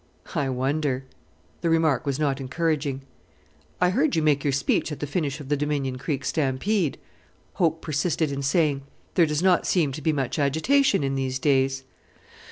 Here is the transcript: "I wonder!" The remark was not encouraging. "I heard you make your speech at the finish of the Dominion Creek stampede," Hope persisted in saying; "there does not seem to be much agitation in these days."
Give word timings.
"I 0.33 0.49
wonder!" 0.49 1.03
The 1.61 1.69
remark 1.69 2.07
was 2.07 2.17
not 2.17 2.41
encouraging. 2.41 3.01
"I 3.79 3.91
heard 3.91 4.15
you 4.15 4.23
make 4.23 4.43
your 4.43 4.51
speech 4.51 4.91
at 4.91 4.99
the 4.99 5.05
finish 5.05 5.39
of 5.39 5.47
the 5.49 5.55
Dominion 5.55 5.99
Creek 5.99 6.25
stampede," 6.25 6.97
Hope 7.61 7.83
persisted 7.83 8.31
in 8.31 8.41
saying; 8.41 8.81
"there 9.13 9.27
does 9.27 9.43
not 9.43 9.67
seem 9.67 9.91
to 9.91 10.01
be 10.01 10.11
much 10.11 10.39
agitation 10.39 11.03
in 11.03 11.13
these 11.13 11.37
days." 11.37 11.83